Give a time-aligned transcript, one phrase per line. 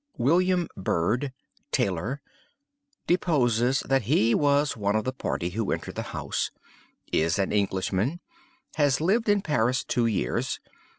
[0.17, 1.31] "William Bird,
[1.71, 2.21] tailor
[3.05, 6.49] deposes that he was one of the party who entered the house.
[7.13, 8.19] Is an Englishman.
[8.77, 10.59] Has lived in Paris two years.